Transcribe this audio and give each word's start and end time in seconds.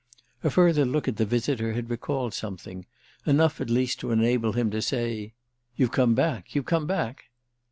A 0.43 0.49
further 0.49 0.83
look 0.83 1.07
at 1.07 1.17
the 1.17 1.25
visitor 1.27 1.73
had 1.73 1.91
recalled 1.91 2.33
something, 2.33 2.87
enough 3.27 3.61
at 3.61 3.69
least 3.69 3.99
to 3.99 4.09
enable 4.09 4.53
him 4.53 4.71
to 4.71 4.81
say: 4.81 5.35
"You've 5.75 5.91
come 5.91 6.15
back, 6.15 6.55
you've 6.55 6.65
come 6.65 6.87
back?" 6.87 7.25